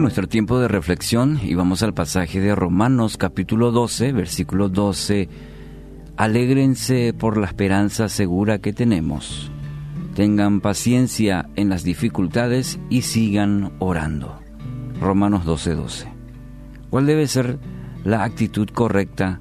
nuestro 0.00 0.28
tiempo 0.28 0.60
de 0.60 0.68
reflexión 0.68 1.40
y 1.42 1.54
vamos 1.54 1.82
al 1.82 1.94
pasaje 1.94 2.40
de 2.40 2.54
Romanos 2.54 3.16
capítulo 3.16 3.72
12, 3.72 4.12
versículo 4.12 4.68
12. 4.68 5.28
Alégrense 6.16 7.12
por 7.12 7.36
la 7.36 7.46
esperanza 7.46 8.08
segura 8.08 8.58
que 8.58 8.72
tenemos. 8.72 9.50
Tengan 10.14 10.60
paciencia 10.60 11.48
en 11.56 11.68
las 11.68 11.84
dificultades 11.84 12.78
y 12.90 13.02
sigan 13.02 13.72
orando. 13.78 14.38
Romanos 15.00 15.44
12, 15.44 15.74
12. 15.74 16.08
¿Cuál 16.90 17.06
debe 17.06 17.26
ser 17.26 17.58
la 18.04 18.24
actitud 18.24 18.68
correcta 18.68 19.40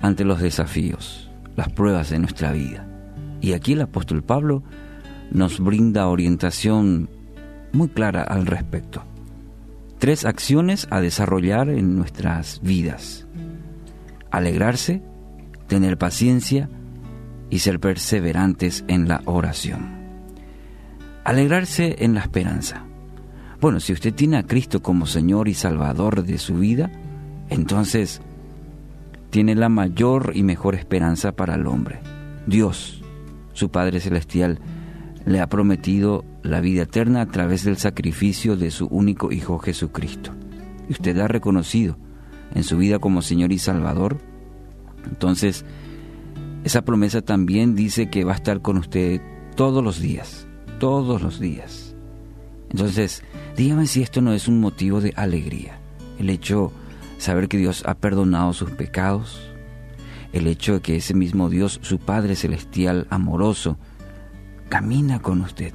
ante 0.00 0.24
los 0.24 0.40
desafíos, 0.40 1.30
las 1.54 1.68
pruebas 1.68 2.10
de 2.10 2.18
nuestra 2.18 2.52
vida? 2.52 2.88
Y 3.40 3.52
aquí 3.52 3.74
el 3.74 3.82
apóstol 3.82 4.22
Pablo 4.22 4.62
nos 5.30 5.60
brinda 5.60 6.08
orientación 6.08 7.08
muy 7.72 7.88
clara 7.88 8.22
al 8.22 8.46
respecto 8.46 9.04
tres 10.02 10.24
acciones 10.24 10.88
a 10.90 11.00
desarrollar 11.00 11.68
en 11.68 11.94
nuestras 11.94 12.60
vidas. 12.60 13.24
Alegrarse, 14.32 15.00
tener 15.68 15.96
paciencia 15.96 16.68
y 17.50 17.60
ser 17.60 17.78
perseverantes 17.78 18.84
en 18.88 19.06
la 19.06 19.22
oración. 19.26 19.92
Alegrarse 21.22 21.94
en 22.00 22.14
la 22.14 22.20
esperanza. 22.22 22.84
Bueno, 23.60 23.78
si 23.78 23.92
usted 23.92 24.12
tiene 24.12 24.38
a 24.38 24.42
Cristo 24.42 24.82
como 24.82 25.06
Señor 25.06 25.46
y 25.46 25.54
Salvador 25.54 26.24
de 26.24 26.38
su 26.38 26.56
vida, 26.56 26.90
entonces 27.48 28.22
tiene 29.30 29.54
la 29.54 29.68
mayor 29.68 30.32
y 30.34 30.42
mejor 30.42 30.74
esperanza 30.74 31.30
para 31.30 31.54
el 31.54 31.68
hombre. 31.68 32.00
Dios, 32.48 33.04
su 33.52 33.70
Padre 33.70 34.00
Celestial, 34.00 34.58
le 35.26 35.38
ha 35.38 35.46
prometido 35.46 36.24
la 36.42 36.60
vida 36.60 36.82
eterna 36.82 37.22
a 37.22 37.26
través 37.26 37.64
del 37.64 37.76
sacrificio 37.76 38.56
de 38.56 38.70
su 38.70 38.86
único 38.86 39.32
Hijo 39.32 39.58
Jesucristo. 39.58 40.32
Y 40.88 40.92
usted 40.92 41.18
ha 41.18 41.28
reconocido 41.28 41.96
en 42.54 42.64
su 42.64 42.76
vida 42.76 42.98
como 42.98 43.22
Señor 43.22 43.52
y 43.52 43.58
Salvador. 43.58 44.18
Entonces, 45.06 45.64
esa 46.64 46.82
promesa 46.82 47.22
también 47.22 47.74
dice 47.74 48.10
que 48.10 48.24
va 48.24 48.32
a 48.32 48.36
estar 48.36 48.60
con 48.60 48.78
usted 48.78 49.20
todos 49.56 49.82
los 49.82 50.00
días, 50.00 50.46
todos 50.78 51.22
los 51.22 51.40
días. 51.40 51.94
Entonces, 52.70 53.22
dígame 53.56 53.86
si 53.86 54.02
esto 54.02 54.20
no 54.20 54.32
es 54.32 54.48
un 54.48 54.60
motivo 54.60 55.00
de 55.00 55.12
alegría. 55.16 55.78
El 56.18 56.30
hecho 56.30 56.72
de 57.16 57.22
saber 57.22 57.48
que 57.48 57.58
Dios 57.58 57.84
ha 57.86 57.94
perdonado 57.94 58.52
sus 58.52 58.70
pecados, 58.70 59.48
el 60.32 60.46
hecho 60.46 60.74
de 60.74 60.80
que 60.80 60.96
ese 60.96 61.14
mismo 61.14 61.50
Dios, 61.50 61.78
su 61.82 61.98
Padre 61.98 62.34
Celestial, 62.34 63.06
amoroso, 63.10 63.76
camina 64.68 65.20
con 65.20 65.42
usted. 65.42 65.72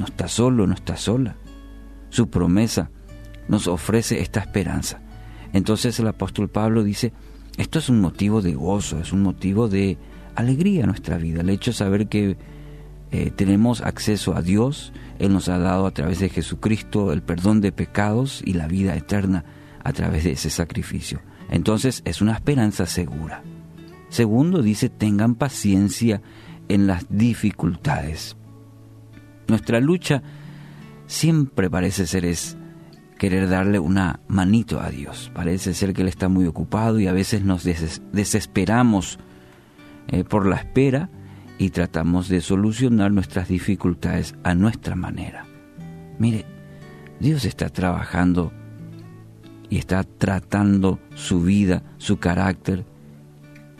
No 0.00 0.06
está 0.06 0.28
solo, 0.28 0.66
no 0.66 0.72
está 0.72 0.96
sola. 0.96 1.36
Su 2.08 2.30
promesa 2.30 2.90
nos 3.48 3.68
ofrece 3.68 4.22
esta 4.22 4.40
esperanza. 4.40 5.02
Entonces 5.52 6.00
el 6.00 6.06
apóstol 6.06 6.48
Pablo 6.48 6.82
dice, 6.82 7.12
esto 7.58 7.78
es 7.78 7.90
un 7.90 8.00
motivo 8.00 8.40
de 8.40 8.54
gozo, 8.54 8.98
es 8.98 9.12
un 9.12 9.20
motivo 9.20 9.68
de 9.68 9.98
alegría 10.36 10.80
en 10.80 10.86
nuestra 10.86 11.18
vida. 11.18 11.42
El 11.42 11.50
hecho 11.50 11.72
de 11.72 11.76
saber 11.76 12.08
que 12.08 12.38
eh, 13.10 13.30
tenemos 13.30 13.82
acceso 13.82 14.34
a 14.34 14.40
Dios, 14.40 14.94
Él 15.18 15.34
nos 15.34 15.50
ha 15.50 15.58
dado 15.58 15.84
a 15.84 15.90
través 15.90 16.18
de 16.20 16.30
Jesucristo 16.30 17.12
el 17.12 17.20
perdón 17.20 17.60
de 17.60 17.70
pecados 17.70 18.40
y 18.42 18.54
la 18.54 18.68
vida 18.68 18.96
eterna 18.96 19.44
a 19.84 19.92
través 19.92 20.24
de 20.24 20.32
ese 20.32 20.48
sacrificio. 20.48 21.20
Entonces 21.50 22.00
es 22.06 22.22
una 22.22 22.32
esperanza 22.32 22.86
segura. 22.86 23.42
Segundo, 24.08 24.62
dice, 24.62 24.88
tengan 24.88 25.34
paciencia 25.34 26.22
en 26.68 26.86
las 26.86 27.04
dificultades. 27.10 28.38
Nuestra 29.50 29.80
lucha 29.80 30.22
siempre 31.08 31.68
parece 31.68 32.06
ser 32.06 32.24
es 32.24 32.56
querer 33.18 33.48
darle 33.48 33.80
una 33.80 34.20
manito 34.28 34.80
a 34.80 34.90
Dios. 34.90 35.32
Parece 35.34 35.74
ser 35.74 35.92
que 35.92 36.02
Él 36.02 36.08
está 36.08 36.28
muy 36.28 36.46
ocupado 36.46 37.00
y 37.00 37.08
a 37.08 37.12
veces 37.12 37.42
nos 37.42 37.64
desesperamos 37.64 39.18
eh, 40.06 40.22
por 40.22 40.46
la 40.46 40.54
espera 40.54 41.10
y 41.58 41.70
tratamos 41.70 42.28
de 42.28 42.40
solucionar 42.40 43.10
nuestras 43.10 43.48
dificultades 43.48 44.36
a 44.44 44.54
nuestra 44.54 44.94
manera. 44.94 45.44
Mire, 46.20 46.46
Dios 47.18 47.44
está 47.44 47.70
trabajando 47.70 48.52
y 49.68 49.78
está 49.78 50.04
tratando 50.04 51.00
su 51.16 51.42
vida, 51.42 51.82
su 51.98 52.18
carácter, 52.18 52.84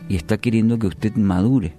y 0.09 0.17
está 0.17 0.37
queriendo 0.39 0.81
que 0.81 0.89
usted 0.89 1.15
madure. 1.15 1.77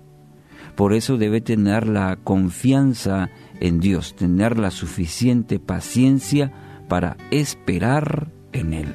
Por 0.78 0.94
eso 0.94 1.18
debe 1.18 1.42
tener 1.42 1.88
la 1.88 2.16
confianza 2.16 3.30
en 3.62 3.80
Dios, 3.80 4.16
tener 4.16 4.60
la 4.60 4.72
suficiente 4.72 5.60
paciencia 5.60 6.52
para 6.90 7.16
esperar 7.30 8.32
en 8.52 8.74
Él. 8.74 8.94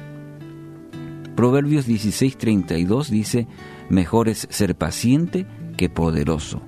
Proverbios 1.35 1.87
16:32 1.87 3.09
dice, 3.09 3.47
mejor 3.89 4.29
es 4.29 4.47
ser 4.51 4.75
paciente 4.75 5.47
que 5.77 5.89
poderoso, 5.89 6.61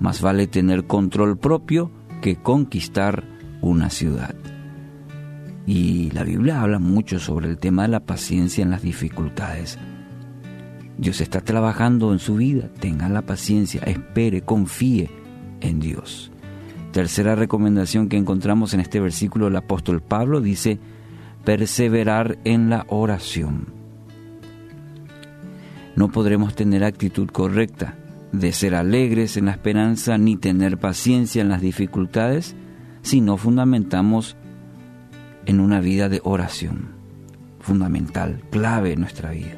más 0.00 0.20
vale 0.20 0.46
tener 0.46 0.86
control 0.86 1.38
propio 1.38 1.92
que 2.20 2.36
conquistar 2.36 3.24
una 3.60 3.90
ciudad. 3.90 4.34
Y 5.66 6.10
la 6.10 6.24
Biblia 6.24 6.60
habla 6.60 6.78
mucho 6.78 7.20
sobre 7.20 7.48
el 7.48 7.58
tema 7.58 7.82
de 7.82 7.88
la 7.88 8.00
paciencia 8.00 8.62
en 8.62 8.70
las 8.70 8.82
dificultades. 8.82 9.78
Dios 10.98 11.20
está 11.20 11.40
trabajando 11.40 12.12
en 12.12 12.18
su 12.18 12.36
vida, 12.36 12.68
tenga 12.80 13.08
la 13.08 13.22
paciencia, 13.22 13.82
espere, 13.82 14.42
confíe 14.42 15.10
en 15.60 15.80
Dios. 15.80 16.31
Tercera 16.92 17.34
recomendación 17.34 18.10
que 18.10 18.18
encontramos 18.18 18.74
en 18.74 18.80
este 18.80 19.00
versículo 19.00 19.46
el 19.46 19.56
apóstol 19.56 20.02
Pablo 20.02 20.42
dice, 20.42 20.78
perseverar 21.42 22.38
en 22.44 22.68
la 22.68 22.84
oración. 22.88 23.68
No 25.96 26.10
podremos 26.10 26.54
tener 26.54 26.84
actitud 26.84 27.28
correcta 27.30 27.96
de 28.32 28.52
ser 28.52 28.74
alegres 28.74 29.38
en 29.38 29.46
la 29.46 29.52
esperanza 29.52 30.18
ni 30.18 30.36
tener 30.36 30.78
paciencia 30.78 31.40
en 31.40 31.48
las 31.48 31.62
dificultades 31.62 32.54
si 33.00 33.22
no 33.22 33.38
fundamentamos 33.38 34.36
en 35.46 35.60
una 35.60 35.80
vida 35.80 36.10
de 36.10 36.20
oración, 36.24 36.90
fundamental, 37.60 38.42
clave 38.50 38.92
en 38.92 39.00
nuestra 39.00 39.30
vida. 39.30 39.56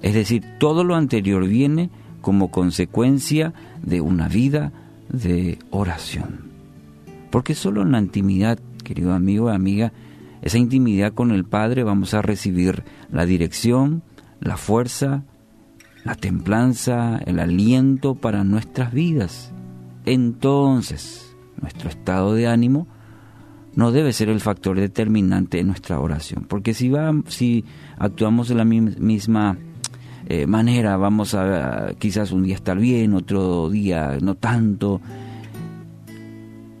Es 0.00 0.14
decir, 0.14 0.42
todo 0.58 0.84
lo 0.84 0.94
anterior 0.94 1.46
viene 1.46 1.90
como 2.22 2.50
consecuencia 2.50 3.52
de 3.82 4.00
una 4.00 4.28
vida 4.28 4.72
de 5.08 5.58
oración. 5.70 6.50
Porque 7.30 7.54
solo 7.54 7.82
en 7.82 7.92
la 7.92 8.00
intimidad, 8.00 8.58
querido 8.84 9.12
amigo, 9.12 9.48
amiga, 9.48 9.92
esa 10.42 10.58
intimidad 10.58 11.12
con 11.12 11.32
el 11.32 11.44
Padre 11.44 11.82
vamos 11.82 12.14
a 12.14 12.22
recibir 12.22 12.84
la 13.10 13.26
dirección, 13.26 14.02
la 14.40 14.56
fuerza, 14.56 15.24
la 16.04 16.14
templanza, 16.14 17.18
el 17.18 17.40
aliento 17.40 18.14
para 18.14 18.44
nuestras 18.44 18.92
vidas. 18.92 19.52
Entonces, 20.04 21.36
nuestro 21.60 21.88
estado 21.88 22.34
de 22.34 22.46
ánimo 22.46 22.86
no 23.74 23.92
debe 23.92 24.12
ser 24.12 24.28
el 24.28 24.40
factor 24.40 24.78
determinante 24.78 25.58
en 25.58 25.66
nuestra 25.66 26.00
oración, 26.00 26.46
porque 26.48 26.74
si, 26.74 26.88
va, 26.88 27.12
si 27.26 27.64
actuamos 27.98 28.48
de 28.48 28.54
la 28.54 28.64
misma 28.64 29.58
eh, 30.26 30.46
manera, 30.46 30.96
vamos 30.96 31.34
a 31.34 31.92
quizás 31.98 32.32
un 32.32 32.42
día 32.42 32.54
estar 32.54 32.78
bien, 32.78 33.14
otro 33.14 33.70
día 33.70 34.18
no 34.20 34.34
tanto, 34.34 35.00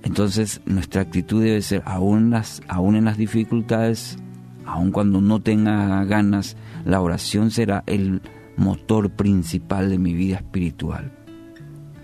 entonces 0.06 0.60
nuestra 0.66 1.02
actitud 1.02 1.42
debe 1.42 1.60
ser, 1.62 1.82
aún, 1.84 2.30
las, 2.30 2.62
aún 2.68 2.94
en 2.94 3.06
las 3.06 3.18
dificultades, 3.18 4.16
aun 4.64 4.92
cuando 4.92 5.20
no 5.20 5.42
tenga 5.42 6.04
ganas, 6.04 6.56
la 6.84 7.00
oración 7.00 7.50
será 7.50 7.82
el 7.86 8.22
motor 8.56 9.10
principal 9.10 9.90
de 9.90 9.98
mi 9.98 10.14
vida 10.14 10.36
espiritual. 10.36 11.10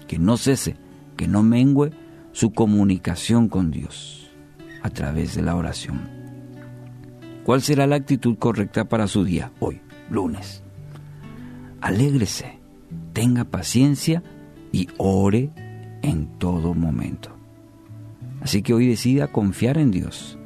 Que 0.09 0.19
no 0.19 0.37
cese, 0.37 0.75
que 1.17 1.29
no 1.29 1.45
mengüe 1.45 1.93
su 2.33 2.53
comunicación 2.53 3.49
con 3.49 3.71
Dios 3.71 4.29
a 4.83 4.91
través 4.91 5.37
de 5.37 5.43
la 5.43 5.55
oración. 5.55 6.01
¿Cuál 7.45 7.63
será 7.63 7.87
la 7.87 7.95
actitud 7.95 8.37
correcta 8.37 8.85
para 8.89 9.07
su 9.07 9.23
día 9.23 9.53
hoy, 9.61 9.81
lunes? 10.11 10.65
Alégrese, 11.83 12.61
tenga 13.13 13.45
paciencia 13.45 14.23
y 14.71 14.89
ore 14.99 15.51
en 16.03 16.39
todo 16.39 16.75
momento. 16.75 17.37
Así 18.41 18.63
que 18.63 18.73
hoy 18.73 18.87
decida 18.87 19.33
confiar 19.33 19.79
en 19.79 19.91
Dios. 19.91 20.39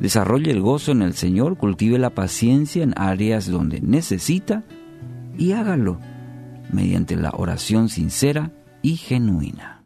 Desarrolle 0.00 0.50
el 0.50 0.60
gozo 0.60 0.92
en 0.92 1.00
el 1.00 1.14
Señor, 1.14 1.56
cultive 1.56 1.98
la 1.98 2.10
paciencia 2.10 2.82
en 2.82 2.92
áreas 2.96 3.48
donde 3.48 3.80
necesita 3.80 4.64
y 5.38 5.52
hágalo 5.52 5.98
mediante 6.70 7.16
la 7.16 7.30
oración 7.30 7.88
sincera 7.88 8.52
y 8.82 8.96
genuina. 8.96 9.79